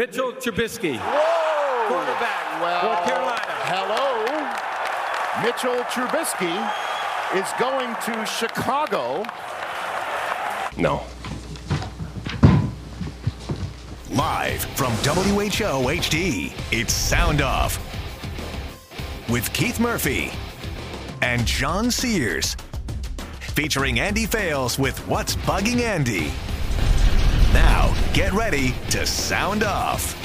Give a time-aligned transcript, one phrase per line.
[0.00, 1.88] Mitchell Trubisky, Whoa!
[1.88, 3.52] quarterback, Well, North Carolina.
[3.68, 4.24] Hello.
[5.44, 6.56] Mitchell Trubisky
[7.36, 9.22] is going to Chicago.
[10.78, 11.02] No.
[14.10, 17.78] Live from WHO HD, it's Sound Off
[19.28, 20.32] with Keith Murphy
[21.20, 22.56] and John Sears.
[23.40, 26.32] Featuring Andy Fales with What's Bugging Andy.
[27.52, 30.16] Now, get ready to sound off.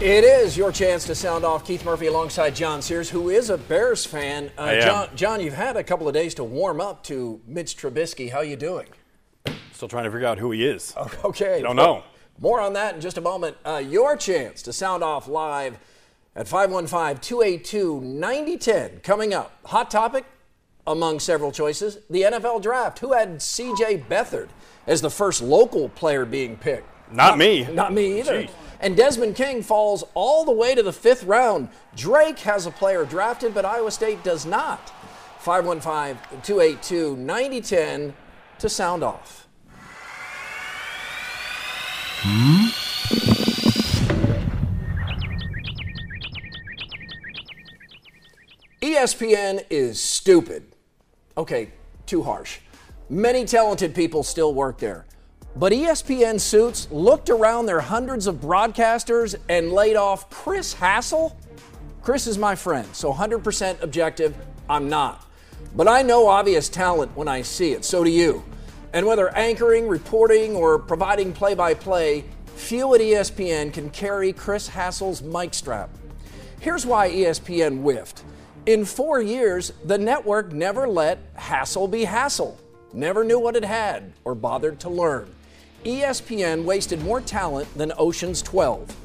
[0.00, 3.58] It is your chance to sound off Keith Murphy alongside John Sears, who is a
[3.58, 4.50] Bears fan.
[4.58, 4.82] Uh, I am.
[4.82, 8.32] John, John, you've had a couple of days to warm up to Mitch Trubisky.
[8.32, 8.86] How you doing?
[9.72, 10.94] Still trying to figure out who he is.
[11.24, 11.62] Okay.
[11.62, 12.02] Don't know.
[12.40, 13.56] More on that in just a moment.
[13.64, 15.78] Uh, your chance to sound off live
[16.34, 19.02] at 515-282-9010.
[19.02, 20.24] Coming up, hot topic
[20.86, 22.98] among several choices, the NFL draft.
[23.00, 23.98] Who had C.J.
[24.08, 24.48] Beathard
[24.86, 26.88] as the first local player being picked?
[27.12, 27.66] Not me.
[27.70, 28.44] Not me either.
[28.44, 28.50] Jeez.
[28.80, 31.68] And Desmond King falls all the way to the fifth round.
[31.94, 34.92] Drake has a player drafted, but Iowa State does not.
[35.38, 38.14] 515 282 9010
[38.58, 39.46] to sound off.
[42.24, 42.66] Hmm?
[48.80, 50.74] E ESPN is stupid.
[51.36, 51.72] Okay,
[52.06, 52.58] too harsh.
[53.12, 55.04] Many talented people still work there.
[55.54, 61.36] But ESPN Suits looked around their hundreds of broadcasters and laid off Chris Hassel.
[62.00, 64.34] Chris is my friend, so 100% objective,
[64.66, 65.26] I'm not.
[65.76, 68.42] But I know obvious talent when I see it, so do you.
[68.94, 72.24] And whether anchoring, reporting, or providing play by play,
[72.56, 75.90] few at ESPN can carry Chris Hassel's mic strap.
[76.60, 78.24] Here's why ESPN whiffed.
[78.64, 82.58] In four years, the network never let Hassel be Hassel,
[82.94, 85.32] never knew what it had or bothered to learn.
[85.84, 88.96] ESPN wasted more talent than Ocean's 12.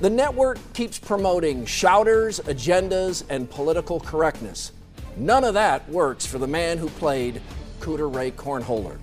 [0.00, 4.72] The network keeps promoting shouters, agendas, and political correctness.
[5.16, 7.40] None of that works for the man who played
[7.80, 8.98] Cooter Ray Cornholer.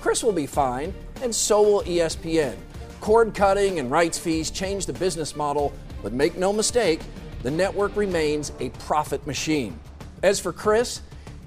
[0.00, 0.92] Chris will be fine,
[1.22, 2.56] and so will ESPN.
[3.00, 5.72] Cord cutting and rights fees change the business model,
[6.02, 7.00] but make no mistake,
[7.42, 9.78] the network remains a profit machine.
[10.22, 11.02] As for Chris,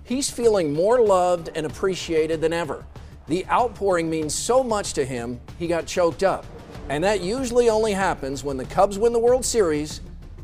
[0.06, 2.86] he's feeling more loved and appreciated than ever.
[3.28, 6.46] The outpouring means so much to him, he got choked up.
[6.90, 10.02] And that usually only happens when the Cubs win the World Series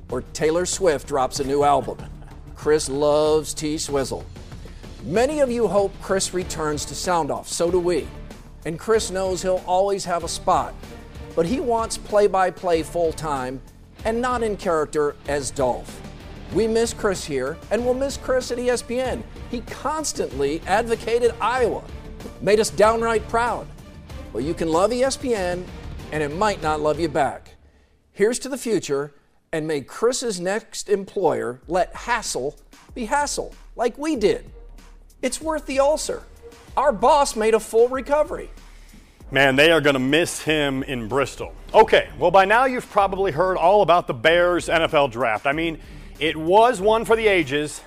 [0.10, 1.98] or Taylor Swift drops a new album.
[2.56, 4.26] Chris loves T Swizzle.
[5.04, 8.08] Many of you hope Chris returns to Sound Off, so do we.
[8.66, 10.74] And Chris knows he'll always have a spot,
[11.36, 13.62] but he wants play by play full time
[14.06, 16.02] and not in character as Dolph.
[16.54, 19.24] We miss Chris here, and we'll miss Chris at ESPN.
[19.52, 21.84] He constantly advocated Iowa,
[22.40, 23.68] made us downright proud.
[24.32, 25.66] Well, you can love ESPN,
[26.14, 27.56] and it might not love you back.
[28.14, 29.14] Here's to the future,
[29.52, 32.56] and may Chris's next employer let Hassel
[32.96, 34.50] be Hassel, like we did.
[35.22, 36.24] It's worth the ulcer.
[36.78, 38.50] Our boss made a full recovery.
[39.32, 41.54] Man, they are going to miss him in Bristol.
[41.74, 45.46] Okay, well, by now you've probably heard all about the Bears NFL draft.
[45.46, 45.80] I mean,
[46.20, 47.82] it was one for the ages,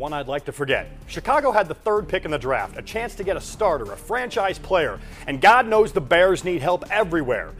[0.00, 0.88] one I'd like to forget.
[1.06, 3.96] Chicago had the third pick in the draft, a chance to get a starter, a
[3.96, 7.52] franchise player, and God knows the Bears need help everywhere.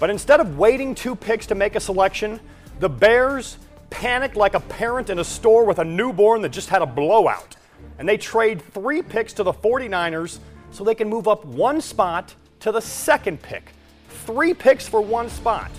[0.00, 2.40] But instead of waiting two picks to make a selection,
[2.80, 3.56] the Bears
[3.88, 7.54] panicked like a parent in a store with a newborn that just had a blowout.
[8.00, 10.40] And they trade three picks to the 49ers
[10.72, 13.70] so they can move up one spot to the second pick.
[14.08, 15.70] Three picks for one spot.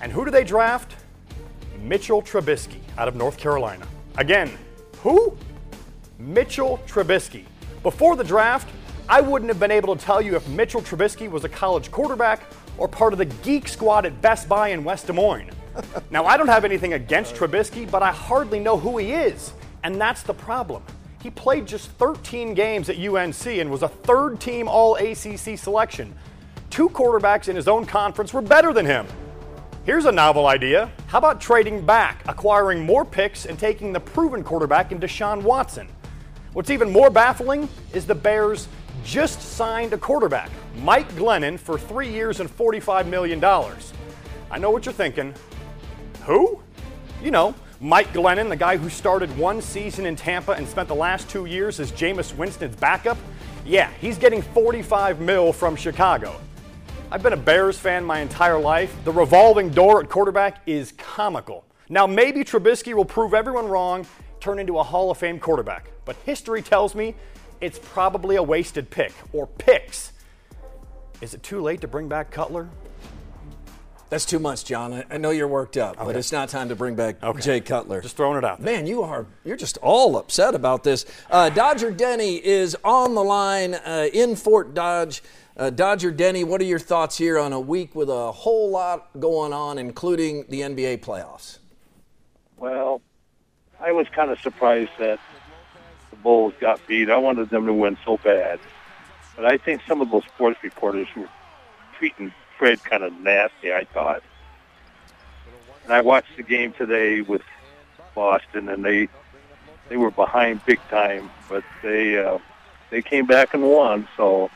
[0.00, 0.94] And who do they draft?
[1.80, 3.86] Mitchell Trubisky out of North Carolina.
[4.16, 4.56] Again,
[5.04, 5.36] who?
[6.18, 7.44] Mitchell Trubisky.
[7.82, 8.70] Before the draft,
[9.06, 12.44] I wouldn't have been able to tell you if Mitchell Trubisky was a college quarterback
[12.78, 15.50] or part of the geek squad at Best Buy in West Des Moines.
[16.10, 19.52] now, I don't have anything against Trubisky, but I hardly know who he is.
[19.82, 20.82] And that's the problem.
[21.22, 26.14] He played just 13 games at UNC and was a third team All ACC selection.
[26.70, 29.06] Two quarterbacks in his own conference were better than him.
[29.84, 30.90] Here's a novel idea.
[31.08, 35.88] How about trading back, acquiring more picks, and taking the proven quarterback in Deshaun Watson?
[36.54, 38.66] What's even more baffling is the Bears
[39.04, 43.44] just signed a quarterback, Mike Glennon, for three years and $45 million.
[43.44, 45.34] I know what you're thinking.
[46.22, 46.62] Who?
[47.22, 50.94] You know, Mike Glennon, the guy who started one season in Tampa and spent the
[50.94, 53.18] last two years as Jameis Winston's backup.
[53.66, 56.40] Yeah, he's getting 45 mil from Chicago.
[57.14, 58.92] I've been a Bears fan my entire life.
[59.04, 61.64] The revolving door at quarterback is comical.
[61.88, 64.04] Now, maybe Trubisky will prove everyone wrong,
[64.40, 67.14] turn into a Hall of Fame quarterback, but history tells me
[67.60, 70.10] it's probably a wasted pick or picks.
[71.20, 72.68] Is it too late to bring back Cutler?
[74.10, 75.04] That's too much, John.
[75.08, 77.40] I- know you're worked up, but it's not time to bring back Okay.
[77.40, 78.00] Jay Cutler.
[78.00, 78.74] Just throwing it out there.
[78.74, 81.06] Man, you are you're just all upset about this.
[81.30, 85.22] Uh, Dodger Denny is on the line uh, in Fort Dodge.
[85.56, 89.08] Uh, Dodger Denny, what are your thoughts here on a week with a whole lot
[89.20, 91.58] going on, including the NBA playoffs?
[92.56, 93.00] Well,
[93.78, 95.20] I was kind of surprised that
[96.10, 97.08] the Bulls got beat.
[97.08, 98.58] I wanted them to win so bad.
[99.36, 101.28] But I think some of those sports reporters were
[101.98, 104.24] treating Fred kind of nasty, I thought.
[105.84, 107.42] And I watched the game today with
[108.14, 109.08] Boston, and they
[109.88, 112.38] they were behind big time, but they uh,
[112.90, 114.08] they came back and won.
[114.16, 114.50] So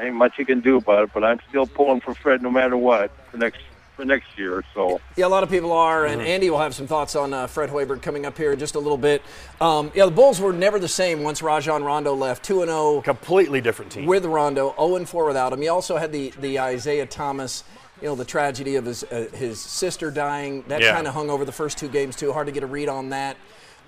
[0.00, 1.10] ain't much you can do about it.
[1.14, 3.60] But I'm still pulling for Fred no matter what for next
[3.96, 4.64] for next year.
[4.74, 5.00] So.
[5.16, 7.68] Yeah, a lot of people are, and Andy will have some thoughts on uh, Fred
[7.70, 9.20] Hoiberg coming up here in just a little bit.
[9.60, 12.42] Um, yeah, the Bulls were never the same once Rajon Rondo left.
[12.44, 14.06] Two and zero Completely different team.
[14.06, 15.62] with Rondo, 0 and 4 without him.
[15.62, 17.62] You also had the the Isaiah Thomas,
[18.00, 20.64] you know, the tragedy of his uh, his sister dying.
[20.68, 20.94] That Yeah.
[20.94, 22.32] kind of hung over the first two games too.
[22.32, 23.36] Hard to get a read on that.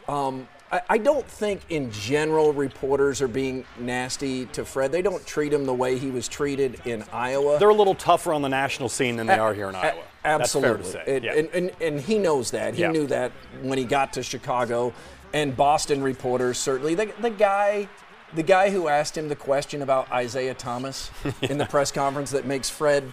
[0.08, 0.46] Um,
[0.88, 4.90] I, don't think in general reporters are being nasty to Fred.
[4.90, 7.58] They don't treat him the way he was treated in Iowa.
[7.58, 10.02] They're a little tougher on the national scene than they are here in A- Iowa.
[10.24, 10.82] Absolutely.
[10.82, 11.16] That's fair to say.
[11.16, 11.32] And, yeah.
[11.34, 12.74] and, and, and he knows that.
[12.74, 12.90] He Yeah.
[12.90, 14.94] knew that when he got to Chicago.
[15.34, 16.94] And Boston reporters certainly.
[16.94, 17.88] The, the guy.
[18.34, 21.10] The guy who asked him the question about Isaiah Thomas
[21.42, 23.12] in the press conference that makes Fred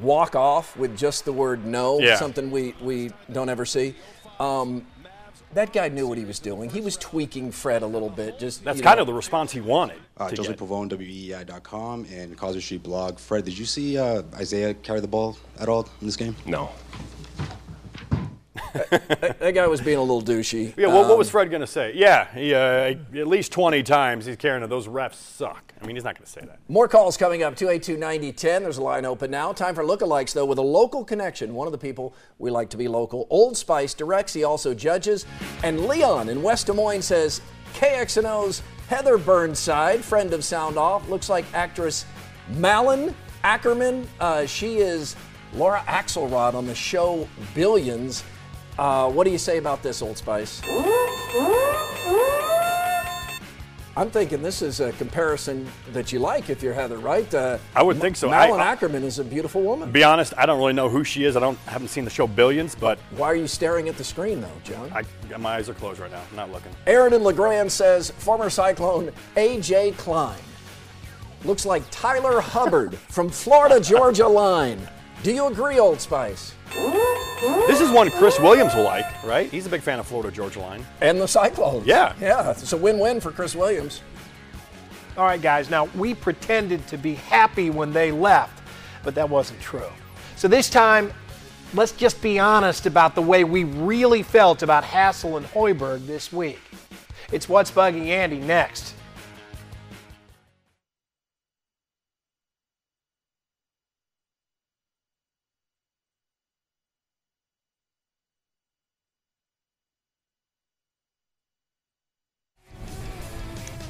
[0.00, 2.14] walk off with just the word no, Yeah.
[2.14, 3.96] something we, we don't ever see.
[4.38, 4.86] Um,
[5.54, 6.70] that guy knew what he was doing.
[6.70, 8.38] He was tweaking Fred a little bit.
[8.38, 9.02] Just That's kind know.
[9.02, 9.98] of the response he wanted.
[10.16, 10.68] Uh, to Joseph get.
[10.68, 13.18] Pavone, WEI.com, and Causeway Street blog.
[13.18, 16.36] Fred, did you see uh, Isaiah carry the ball at all in this game?
[16.46, 16.70] No.
[18.72, 20.74] That guy was being a little douchey.
[20.76, 21.92] Yeah, what, what Um, was Fred going to say?
[21.94, 24.68] Yeah, he, uh, at least 20 times he's carrying it.
[24.68, 25.72] Those refs suck.
[25.80, 26.58] I mean, he's not going to say that.
[26.68, 28.62] More calls coming up 282 9010.
[28.62, 29.52] There's a line open now.
[29.52, 31.54] Time for lookalikes, though, with a local connection.
[31.54, 33.26] One of the people we like to be local.
[33.30, 35.26] Old Spice directs, he also judges.
[35.62, 37.40] And Leon in West Des Moines says
[37.74, 42.04] KXNO's Heather Burnside, friend of Sound Off, looks like actress
[42.50, 43.14] Malin
[43.44, 44.06] Akerman.
[44.20, 45.16] Uh, she is
[45.54, 48.22] Laura Axelrod on the show Billions.
[48.78, 50.62] Uh, what do you say about this, Old Spice?
[53.94, 57.32] I'm thinking this is a comparison that you like if you're Heather, right?
[57.34, 58.30] Uh, I would think so.
[58.30, 59.90] Malin I- I- Akerman is a beautiful woman.
[59.92, 61.36] Be honest, I don't really know who she is.
[61.36, 64.40] I don't haven't seen the show Billions, but Why are you staring at the screen,
[64.40, 64.90] though, John?
[64.94, 66.22] I, my eyes are closed right now.
[66.30, 66.72] I'm not looking.
[66.86, 69.92] Aaron in LeGrand says former Cyclone A.J.
[69.92, 70.40] Klein
[71.44, 74.80] looks like Tyler Hubbard from Florida Georgia line.
[75.22, 76.52] Do you agree, Old Spice?
[77.68, 79.48] This is one Chris Williams will like, right?
[79.48, 80.84] He's a big fan of Florida Georgia Line.
[81.00, 81.86] And the Cyclones.
[81.86, 82.12] Yeah.
[82.20, 84.02] Yeah, it's a win win for Chris Williams.
[85.16, 85.70] All right, guys.
[85.70, 88.62] Now, we pretended to be happy when they left,
[89.04, 89.90] but that wasn't true.
[90.34, 91.12] So this time,
[91.72, 96.32] let's just be honest about the way we really felt about Hassel and Hoiberg this
[96.32, 96.58] week.
[97.30, 98.94] It's What's Bugging Andy next.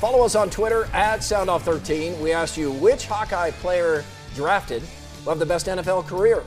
[0.03, 2.19] Follow us on Twitter at SoundOff13.
[2.19, 4.05] We asked you which Hawkeye player
[4.35, 4.83] drafted
[5.25, 6.43] will have the best NFL career.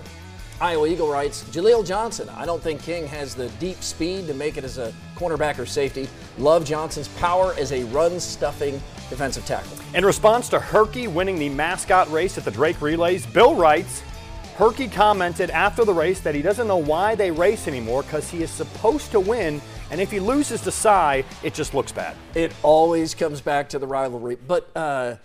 [0.60, 2.28] Iowa Eagle writes Jaleel Johnson.
[2.36, 5.66] I don't think King has the deep speed to make it as a cornerback or
[5.66, 6.10] safety.
[6.38, 8.74] Love Johnson's power as a run stuffing
[9.10, 9.78] defensive tackle.
[9.94, 14.04] In response to Herky winning the mascot race at the Drake Relays, Bill writes
[14.58, 18.44] Herky commented after the race that he doesn't know why they race anymore because he
[18.44, 19.62] is supposed to win,
[19.92, 22.16] and if he loses to Cy, it just looks bad.
[22.34, 24.36] It always comes back to the rivalry.
[24.36, 25.16] But uh,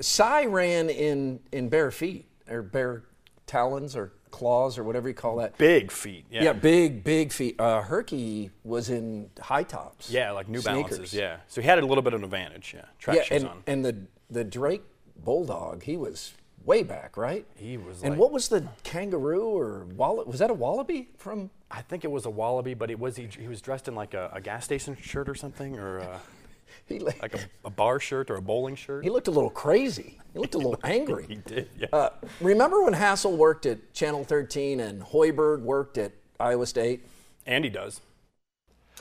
[0.00, 3.04] Cy ran in, in bare feet, or bare
[3.46, 5.58] talons, or claws, or whatever you call that.
[5.58, 6.24] Big feet.
[6.30, 6.44] Yeah.
[6.44, 7.60] Yeah, big, big feet.
[7.60, 10.10] Uh, Herky was in high tops.
[10.10, 10.90] Yeah, like New Sneakers.
[10.90, 11.14] Balances.
[11.14, 11.38] Yeah.
[11.48, 12.72] So he had a little bit of an advantage.
[12.74, 12.84] Yeah.
[12.98, 13.62] Track Yeah, and, on.
[13.66, 13.96] and the
[14.30, 14.82] the Drake
[15.16, 16.32] Bulldog, he was
[16.64, 17.44] way back, right?
[17.56, 20.26] He was And like- what was the kangaroo or wallet?
[20.28, 21.50] Was that a wallaby from?
[21.70, 24.14] I think it was a wallaby, but it was he, he was dressed in like
[24.14, 26.18] a, a gas station shirt or something, or uh,
[26.86, 29.04] He, li- Like a, a bar shirt or a bowling shirt.
[29.04, 30.18] he looked a little crazy.
[30.32, 31.26] He looked a little angry.
[31.28, 31.86] He did, yeah.
[31.92, 32.10] Uh,
[32.40, 37.06] remember when Hassel worked at Channel 13 and Hoiberg worked at Iowa State?
[37.46, 38.00] and he does.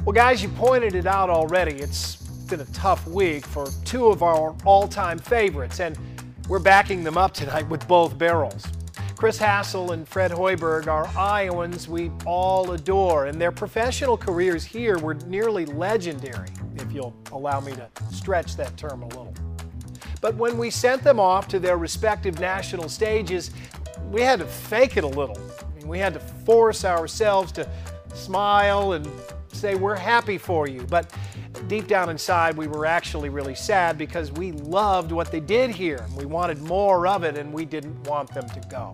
[0.06, 1.74] Well, guys, you pointed it out already.
[1.74, 2.16] It's
[2.50, 5.98] been a tough week for two of our all time favorites, and
[6.48, 8.64] we're backing them up tonight with both barrels.
[9.20, 14.98] Chris Hassel and Fred Hoiberg are Iowans we all adore, and their professional careers here
[14.98, 16.48] were nearly legendary,
[16.78, 19.34] if you'll allow me to stretch that term a little.
[20.22, 23.52] But when we sent them off to their respective national stages,
[24.10, 25.38] we had to fake it a little.
[25.38, 27.70] I mean, we had to force ourselves to
[28.14, 29.06] smile and
[29.52, 30.84] say, We're happy for you.
[30.84, 31.14] But
[31.68, 36.06] deep down inside, we were actually really sad because we loved what they did here.
[36.16, 38.94] We wanted more of it and we didn't want them to go.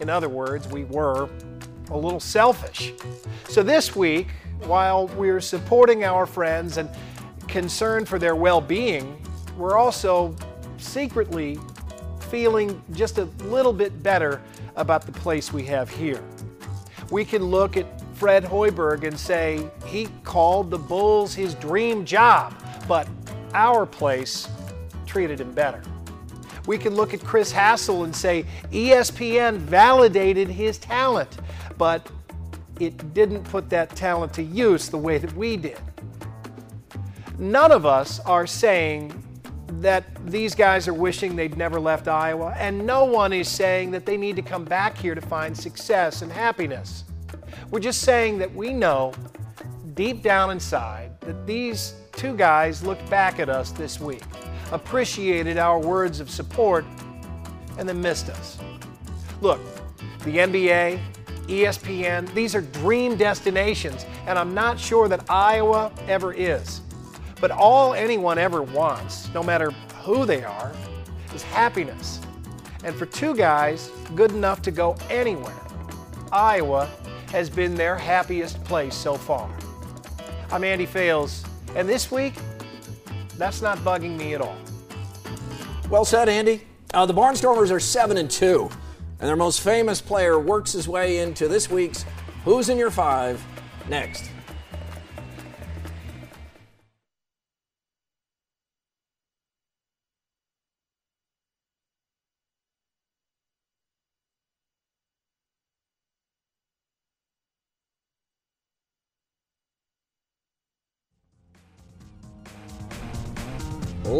[0.00, 1.28] In other words, we were
[1.90, 2.92] a little selfish.
[3.48, 4.28] So this week,
[4.60, 6.88] while we're supporting our friends and
[7.48, 9.20] concerned for their well being,
[9.56, 10.34] we're also
[10.78, 11.58] secretly
[12.30, 14.40] feeling just a little bit better
[14.76, 16.22] about the place we have here.
[17.10, 17.86] We can look at
[18.16, 22.54] Fred Hoiberg and say he called the Bulls his dream job,
[22.88, 23.06] but
[23.52, 24.48] our place
[25.06, 25.82] treated him better.
[26.66, 31.38] We can look at Chris Hassel and say ESPN validated his talent,
[31.76, 32.10] but
[32.80, 35.80] it didn't put that talent to use the way that we did.
[37.38, 39.20] None of us are saying
[39.80, 44.06] that these guys are wishing they'd never left Iowa, and no one is saying that
[44.06, 47.04] they need to come back here to find success and happiness.
[47.70, 49.12] We're just saying that we know
[49.94, 54.22] deep down inside that these two guys looked back at us this week,
[54.72, 56.84] appreciated our words of support,
[57.78, 58.58] and then missed us.
[59.40, 59.60] Look,
[60.24, 61.00] the NBA,
[61.46, 66.80] ESPN, these are dream destinations, and I'm not sure that Iowa ever is.
[67.40, 69.70] But all anyone ever wants, no matter
[70.02, 70.72] who they are,
[71.34, 72.20] is happiness.
[72.84, 75.54] And for two guys good enough to go anywhere,
[76.32, 76.88] Iowa
[77.30, 79.50] has been their happiest place so far.
[80.50, 81.44] I'm Andy Fales,
[81.74, 82.34] and this week,
[83.38, 84.56] that's not bugging me at all.
[85.90, 86.62] Well said, Andy.
[86.92, 88.70] Uh, the Barnstormers are 7 and 2,
[89.18, 92.04] and their most famous player works his way into this week's
[92.44, 93.44] Who's in Your Five
[93.88, 94.30] next.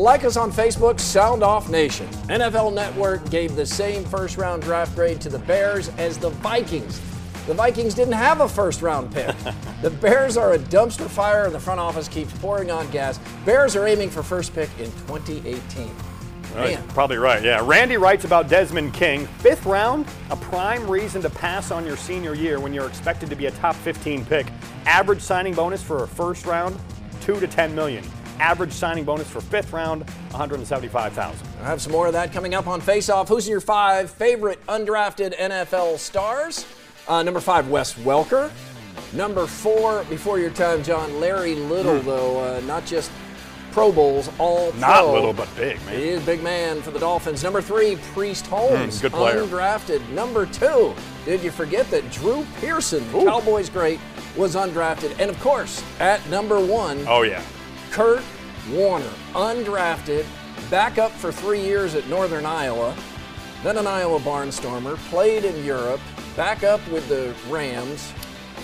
[0.05, 2.07] Like us on Facebook, Sound Off Nation.
[2.29, 7.01] NFL Network gave the same first round draft grade to the Bears as the Vikings.
[7.47, 9.35] The Vikings didn't have a first round pick.
[9.81, 13.19] the Bears are a dumpster fire, and the front office keeps pouring on gas.
[13.47, 15.89] Bears are aiming for first pick in 2018.
[16.55, 17.63] Right, Probably right, yeah.
[17.65, 19.25] Randy writes about Desmond King.
[19.39, 23.37] Fifth round, a prime reason to pass on your senior year when you're expected to
[23.37, 24.49] be a top 15 pick.
[24.85, 26.79] Average signing bonus for a first round,
[27.23, 28.05] 2 to 10 million.
[28.45, 31.49] Average signing bonus for fifth round, 175,000.
[31.63, 33.27] I have some more of that coming up on Face Off.
[33.27, 36.67] Who's your five favorite undrafted NFL stars?
[37.09, 38.51] Uh, number five, Wes Welker.
[39.15, 43.11] Number four, before your time, John, Larry Little, though, uh, not just
[43.73, 44.73] Pro Bowls, all.
[44.75, 45.15] Not pro.
[45.15, 45.99] little, but big, man.
[45.99, 47.43] He is big man for the Dolphins.
[47.43, 49.43] Number three, Priest Holmes, Mm, good player.
[49.43, 50.07] undrafted.
[50.11, 54.01] Number two, did you forget that Drew Pearson, the Cowboys great,
[54.37, 55.19] was undrafted?
[55.19, 57.41] And of course, at number one, Oh, yeah.
[57.91, 58.23] Kurt
[58.71, 60.25] Warner, undrafted,
[60.71, 62.97] back up for three years at Northern Iowa,
[63.63, 66.01] then an Iowa Barnstormer, played in Europe,
[66.37, 68.13] back up with the Rams.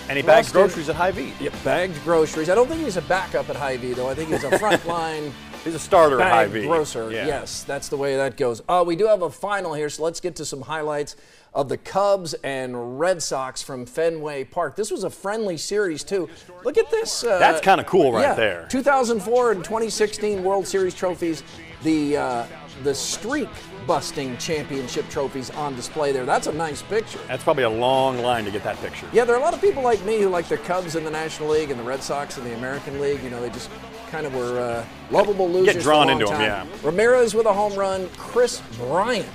[0.09, 1.35] And he bagged groceries at Hy-Vee.
[1.41, 2.51] Yeah, bagged groceries.
[2.51, 4.09] I don't think he's a backup at Hy-Vee, though.
[4.09, 5.33] I think he's a frontline
[5.65, 6.67] He's a starter at Hy-Vee.
[6.67, 7.11] grocer.
[7.13, 7.27] Yeah.
[7.27, 8.63] Yes, that's the way that goes.
[8.67, 11.17] Uh, we do have a final here, so let's get to some highlights
[11.53, 14.77] of the Cubs and Red Sox from Fenway Park.
[14.77, 16.29] This was a friendly series too.
[16.65, 17.25] Look at this.
[17.25, 18.67] Uh, That's kinda cool right yeah, there.
[18.71, 21.43] 2004 and 2016 World Series trophies.
[21.83, 22.47] The uh,
[22.85, 23.49] the streak
[23.87, 26.25] busting championship trophies on display there.
[26.25, 27.19] That's a nice picture.
[27.27, 29.09] That's probably a long line to get that picture.
[29.13, 31.11] Yeah, there are a lot of people like me who like the Cubs in the
[31.11, 33.23] National League and the Red Sox in the American League.
[33.23, 33.71] You know, they just
[34.11, 35.77] kind of were uh, lovable losers.
[35.77, 36.41] a drawn into time.
[36.41, 36.67] yeah.
[36.83, 38.09] Ramirez with a home run.
[38.17, 39.29] Kris Bryant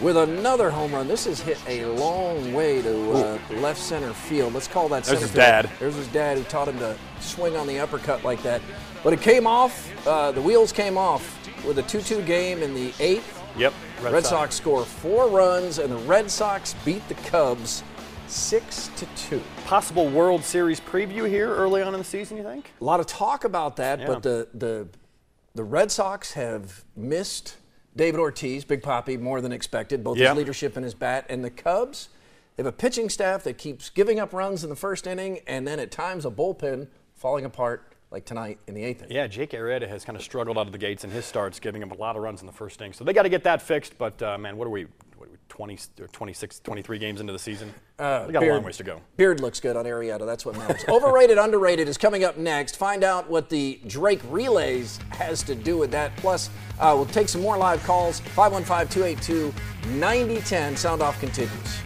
[0.00, 1.06] with another home run.
[1.08, 4.52] This has hit a long way to uh, left center field.
[4.54, 5.36] Let's call that There's center his field.
[5.36, 5.70] dad.
[5.78, 8.60] There's his dad who taught him to swing on the uppercut like that.
[9.02, 9.90] But it came off.
[10.06, 13.42] Uh, the wheels came off with a 2-2 game in the eighth.
[13.56, 13.72] Yep.
[14.02, 14.54] Red, Sox.
[14.56, 17.82] score four runs, and the Red Sox beat the Cubs
[18.26, 19.40] six to two.
[19.64, 22.72] Possible World Series preview here early on in the season, you think?
[22.80, 24.06] A lot of talk about that, Yeah.
[24.08, 24.88] but the the
[25.54, 27.56] the Red Sox have missed
[27.96, 30.30] David Ortiz, Big Poppy, more than expected, both Yeah.
[30.30, 31.26] his leadership and his bat.
[31.28, 32.08] And the Cubs,
[32.56, 35.66] they have a pitching staff that keeps giving up runs in the first inning, and
[35.66, 39.14] then at times a bullpen falling apart, like tonight in the eighth inning.
[39.16, 41.82] Yeah, Jake Arrieta has kind of struggled out of the gates in his starts, giving
[41.82, 42.92] him a lot of runs in the first inning.
[42.92, 43.96] So they got to get that fixed.
[43.98, 44.86] But uh, man, what are we?
[45.56, 47.72] What are we 20, or 26, 23 games into the season?
[47.98, 49.00] Uh, we got a long ways to go.
[49.16, 50.26] Beard looks good on Arrieta.
[50.26, 50.84] That's what matters.
[50.88, 52.76] Overrated, underrated is coming up next.
[52.76, 56.16] Find out what the Drake relays has to do with that.
[56.16, 58.20] Plus, uh, we'll take some more live calls.
[58.20, 59.54] 515 282
[59.98, 60.76] 9010.
[60.76, 61.78] Sound off continues.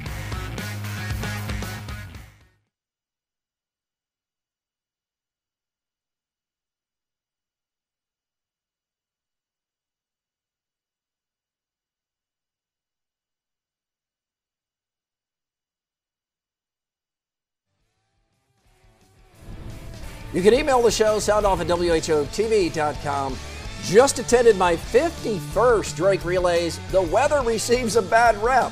[20.38, 23.36] You can email the show, soundoff at WHOTV.com.
[23.82, 26.78] Just attended my 51st Drake Relays.
[26.92, 28.70] The weather receives a bad rep.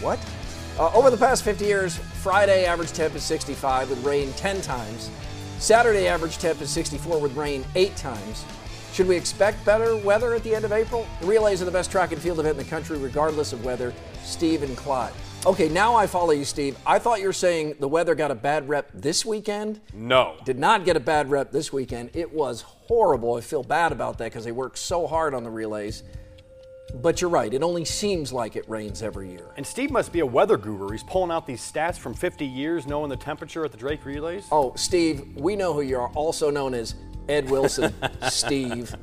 [0.00, 0.18] What?
[0.76, 5.08] Uh, over the past 50 years, Friday average temp is 65 with rain 10 times.
[5.60, 8.44] Saturday average temp is 64 with rain 8 times.
[8.92, 11.06] Should we expect better weather at the end of April?
[11.20, 13.94] The relays are the best track and field event in the country, regardless of weather.
[14.24, 15.12] Steve and Clyde.
[15.46, 16.76] Okay, now I follow you, Steve.
[16.84, 19.80] I thought you were saying the weather got a bad rep this weekend.
[19.94, 20.34] No.
[20.44, 22.10] Did not get a bad rep this weekend.
[22.14, 23.36] It was horrible.
[23.36, 26.02] I feel bad about that because they worked so hard on the relays.
[26.96, 29.52] But you're right, it only seems like it rains every year.
[29.56, 30.88] And Steve must be a weather guru.
[30.88, 34.48] He's pulling out these stats from 50 years, knowing the temperature at the Drake relays.
[34.50, 36.96] Oh, Steve, we know who you are, also known as
[37.28, 37.94] Ed Wilson.
[38.30, 38.96] Steve.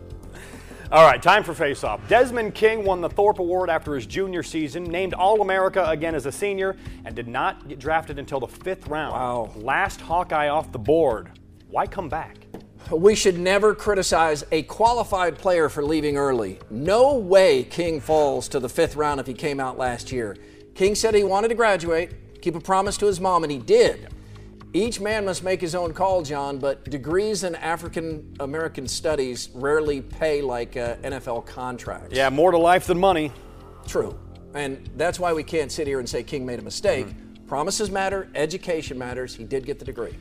[0.91, 2.07] All right, time for face-off.
[2.07, 6.31] Desmond King won the Thorpe Award after his junior season, named All-America again as a
[6.31, 6.75] senior,
[7.05, 9.13] and did not get drafted until the fifth round.
[9.13, 9.51] Wow.
[9.55, 11.31] Last Hawkeye off the board.
[11.69, 12.37] Why come back?
[12.91, 16.59] We should never criticize a qualified player for leaving early.
[16.69, 20.37] No way King falls to the fifth round if he came out last year.
[20.75, 24.09] King said he wanted to graduate, keep a promise to his mom, and he did.
[24.75, 30.01] Each man must make his own call, John, but degrees in African American studies rarely
[30.01, 32.15] pay like uh, NFL contracts.
[32.15, 33.31] Yeah, more to life than money.
[33.87, 34.17] True.
[34.55, 37.05] And that's why we can't sit here and say King made a mistake.
[37.05, 37.45] Mm-hmm.
[37.45, 39.35] Promises matter, education matters.
[39.35, 40.15] He did get the degree.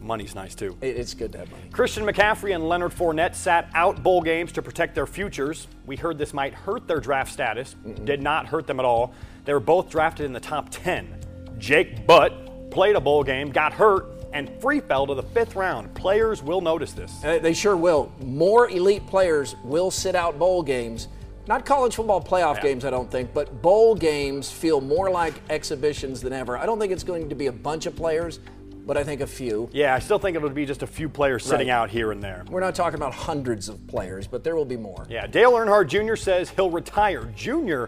[0.00, 0.76] Money's nice too.
[0.80, 1.64] It's good to have money.
[1.70, 5.66] Christian McCaffrey and Leonard Fournette sat out bowl games to protect their futures.
[5.86, 7.74] We heard this might hurt their draft status.
[8.04, 9.12] Did not hurt them at all.
[9.44, 11.20] They were both drafted in the top 10.
[11.58, 12.32] Jake Butt
[12.74, 15.94] played a bowl game, got hurt, and free fell to the fifth round.
[15.94, 17.24] Players will notice this.
[17.24, 18.10] Uh, They sure will.
[18.20, 21.06] More elite players will sit out bowl games.
[21.46, 22.62] Not college football playoff Yeah.
[22.62, 26.58] games, I don't think, but bowl games feel more like exhibitions than ever.
[26.58, 28.40] I don't think it's going to be a bunch of players,
[28.86, 29.68] but I think a few.
[29.72, 31.74] Yeah, I still think it would be just a few players sitting Right.
[31.74, 32.44] out here and there.
[32.50, 35.06] We're not talking about hundreds of players, but there will be more.
[35.08, 36.16] Yeah, Dale Earnhardt Jr.
[36.16, 37.30] says he'll retire.
[37.36, 37.84] Jr.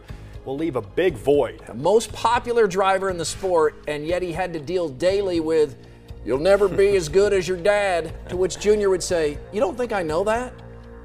[0.46, 1.60] will leave a big void.
[1.74, 5.76] most popular driver in the sport, and yet he had to deal daily with,
[6.24, 8.12] You'll never be as good as your dad.
[8.30, 10.52] To which Junior would say, You don't think I know that?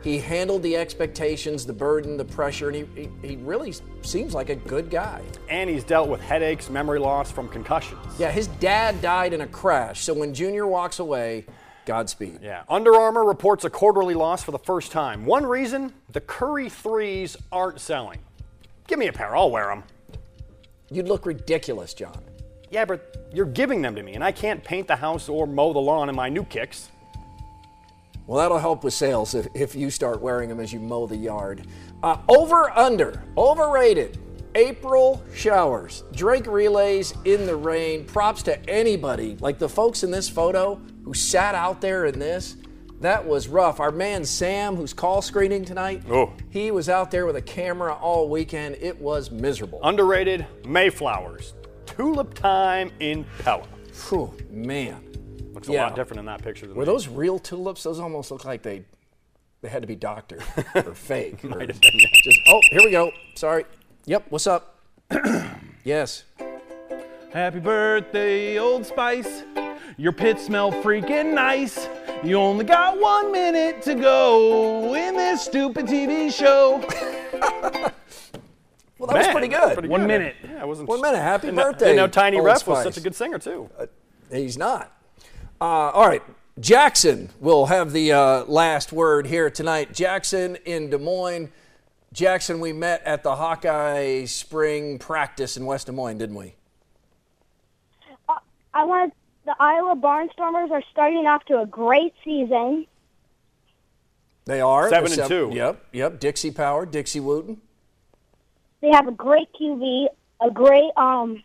[0.04, 4.50] He handled the expectations, the burden, the pressure, and he, he, he really seems like
[4.50, 5.22] a good guy.
[5.48, 8.04] And he's dealt with headaches, memory loss from concussions.
[8.18, 11.46] Yeah, his dad died in a crash, so when Junior walks away,
[11.86, 12.40] Godspeed.
[12.42, 12.64] Yeah.
[12.70, 15.26] Under Armour reports a quarterly loss for the first time.
[15.26, 18.20] One reason the Curry threes aren't selling.
[18.92, 19.86] Give me a pair, I'll wear them.
[20.92, 22.22] You'd look ridiculous, John.
[22.72, 25.72] Yeah, but you're giving them to me, and I can't paint the house or mow
[25.72, 26.90] the lawn in my new kicks.
[28.28, 31.16] Well, that'll help with sales if, if you start wearing them as you mow the
[31.16, 31.66] yard.
[32.04, 34.20] Uh, over, under, overrated.
[34.56, 38.04] April showers, Drake relays in the rain.
[38.04, 42.58] Props to anybody, like the folks in this photo who sat out there in this.
[43.02, 43.80] That was rough.
[43.80, 46.32] Our man Sam, who's call screening tonight, Oh.
[46.52, 48.78] he was out there with a camera all weekend.
[48.80, 49.80] It was miserable.
[49.84, 51.54] Underrated Mayflowers.
[51.88, 53.66] Tulip time in Pella.
[53.92, 55.04] Phew, man.
[55.54, 55.84] Looks a Yeah.
[55.86, 56.86] lot different in that picture than Were me.
[56.86, 57.84] those real tulips?
[57.84, 58.84] Those almost look like they
[59.62, 60.42] they had to be doctored
[60.76, 61.44] or fake.
[61.44, 62.08] or have been, yeah.
[62.24, 63.12] just, oh, here we go.
[63.36, 63.66] Sorry.
[64.06, 64.26] Yep.
[64.30, 64.80] What's up?
[65.84, 66.24] yes.
[67.32, 69.44] Happy birthday, Old Spice.
[70.02, 71.88] Your pits smell freaking nice.
[72.24, 76.82] You only got one minute to go in this stupid TV show.
[78.98, 79.74] Well, that was pretty good.
[79.74, 80.08] pretty One good.
[80.08, 80.36] minute.
[80.44, 80.88] Yeah, I wasn't.
[80.88, 81.18] One minute.
[81.18, 83.68] Happy didn't birthday, Didn't know Tiny Old Ref was such a good singer too.
[84.32, 84.96] He's not.
[85.60, 86.22] Uh, all right.
[86.60, 89.92] Jackson will have the uh, last word here tonight.
[89.92, 91.50] Jackson in Des Moines.
[92.14, 96.54] Jackson, we met at the Hawkeye spring practice in West Des Moines, didn't we?
[98.76, 102.86] I want the Iowa Barnstormers are starting off to a great season.
[104.46, 105.52] They are Seven They're and two.
[105.54, 106.20] Yep, yep.
[106.20, 107.62] Dixie Power, Dixie Wooten.
[108.82, 110.08] They have a great QB,
[110.42, 111.44] a great um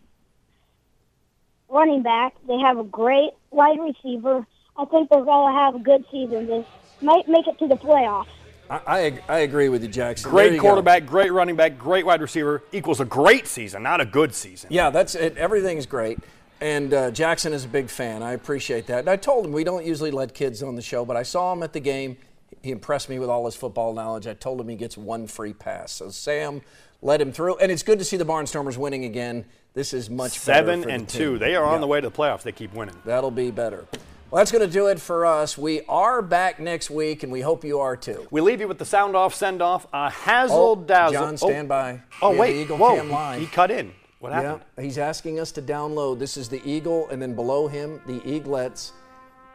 [1.68, 2.35] running back.
[2.46, 4.46] They have a great wide receiver.
[4.78, 6.46] I think they're going to have a good season.
[6.46, 6.66] They
[7.00, 8.28] might make it to the playoffs.
[8.68, 10.30] I, I, I agree with you, Jackson.
[10.30, 10.68] Great you go.
[10.68, 14.68] quarterback, great running back, great wide receiver equals a great season, not a good season.
[14.72, 15.37] Yeah, that's it.
[15.37, 16.18] Everything's great.
[16.61, 18.23] And uh, Jackson is a big fan.
[18.23, 19.01] I appreciate that.
[19.01, 21.53] And I told him we don't usually let kids on the show, but I saw
[21.53, 22.16] him at the game.
[22.62, 24.27] He impressed me with all his football knowledge.
[24.27, 25.92] I told him he gets one free pass.
[25.92, 26.62] So Sam
[27.03, 29.45] let him through, and it's good to see the Barnstormers winning again.
[29.75, 31.21] This is much better Seven the and team.
[31.21, 31.38] two.
[31.38, 31.79] They are on Yeah.
[31.81, 32.42] the way to the playoffs.
[32.42, 32.97] They keep winning.
[33.05, 33.85] That'll be better.
[34.31, 35.57] Well, that's going to do it for us.
[35.59, 38.27] We are back next week, and we hope you are too.
[38.31, 41.12] We leave you with the sound off, send off, a hazzle dazzle.
[41.12, 42.01] John, stand by.
[42.23, 42.57] Oh, We wait.
[42.62, 42.97] Eagle Whoa.
[42.97, 43.40] Cam live.
[43.40, 43.92] He cut in.
[44.26, 44.64] What happened?
[44.76, 46.18] Yeah, he's asking us to download.
[46.18, 48.92] This is the Eagle, and then below him, the Eaglets.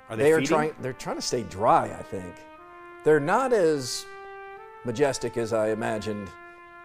[0.10, 0.74] Are they they are trying.
[0.82, 1.86] They're trying to stay dry.
[1.88, 2.36] I think
[3.04, 4.06] they're not as
[4.86, 6.30] majestic as I imagined,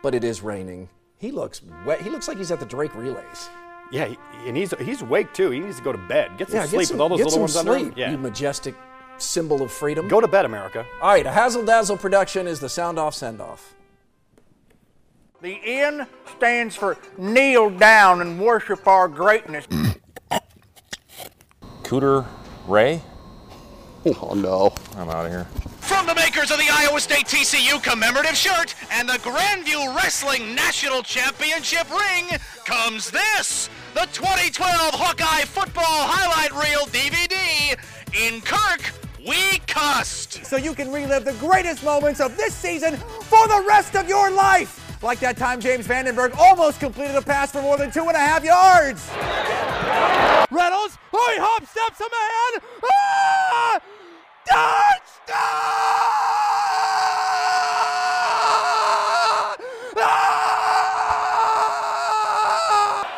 [0.03, 0.89] but it is raining.
[1.19, 2.01] He looks wet.
[2.01, 3.49] He looks like he's at the Drake relays.
[3.93, 4.13] Yeah,
[4.47, 5.51] and he's he's awake too.
[5.51, 6.33] He needs to go to bed.
[6.39, 7.93] Get some yeah, sleep get some, with all those little ones under sleep.
[7.93, 7.95] him.
[7.97, 8.11] Yeah.
[8.11, 8.75] You majestic
[9.19, 10.09] symbol of freedom.
[10.09, 10.85] Go to bed, America.
[11.01, 13.75] All right, a Hazel Dazzle production is the sound off send off.
[15.43, 19.67] The N stands for kneel down and worship our greatness.
[21.83, 22.27] Cooter
[22.67, 23.03] Ray?
[24.07, 24.73] Oh no.
[24.97, 25.45] I'm out of here.
[25.81, 31.03] From the makers of the Iowa State TCU commemorative shirt and the Grandview Wrestling National
[31.03, 32.25] Championship ring
[32.65, 37.77] comes this the 2012 Hawkeye Football Highlight Reel DVD.
[38.15, 38.91] In Kirk,
[39.27, 40.45] we cussed.
[40.47, 44.31] So you can relive the greatest moments of this season for the rest of your
[44.31, 44.86] life.
[45.03, 48.21] Like that time James Vandenberg almost completed a pass for more than two and a
[48.21, 49.09] half yards.
[50.51, 52.63] Reynolds, hurry hop, steps a man.
[52.91, 53.81] Ah!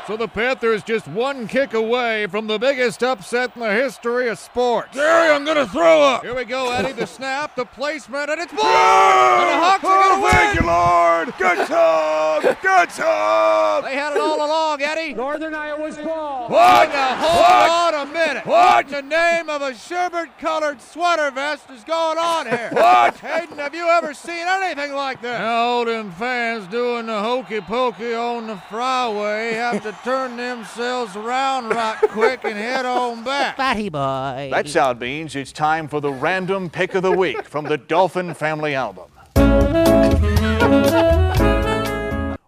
[0.08, 4.38] So the Panthers just one kick away from the biggest upset in the history of
[4.38, 4.94] sports.
[4.94, 6.24] Gary, I'm gonna throw up.
[6.24, 6.92] Here we go, Eddie.
[6.92, 8.64] The snap, the placement, and it's ball.
[8.64, 10.32] and the Hawks are gonna oh, win.
[10.32, 11.34] Thank you, Lord.
[11.36, 12.42] Good job.
[12.62, 13.84] Good job.
[13.84, 15.12] They had it all along, Eddie.
[15.12, 16.48] Northern Iowa's ball.
[16.48, 16.88] What?
[16.88, 17.94] Now, hold What?
[17.98, 18.46] On a minute.
[18.46, 18.86] What?
[18.86, 22.70] in the name of a sherbet-colored sweater vest is going on here?
[22.78, 23.16] What?
[23.18, 25.38] Hayden, have you ever seen anything like this?
[25.38, 31.70] Now, them fans doing the hokey pokey on the flyway have to turn themselves around
[31.70, 33.56] right quick and head on back.
[33.56, 34.48] Fatty boy.
[34.52, 38.32] That sound means it's time for the random pick of the week from the Dolphin
[38.34, 39.10] Family album.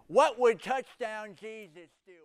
[0.07, 2.20] What would touchdown Jesus do?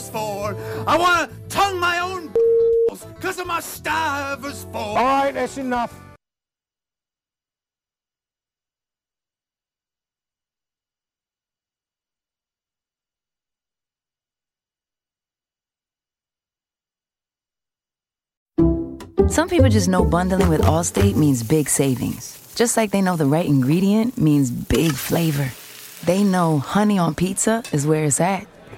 [0.00, 0.88] And Stivers for.
[0.88, 4.78] I want to tongue my own balls because of my stivers for.
[4.78, 5.94] All right, that's enough.
[19.28, 22.36] Some people just know bundling with Allstate means big savings.
[22.56, 25.52] Just like they know the right ingredient means big flavor.
[26.04, 28.46] They know honey on pizza is where it's at,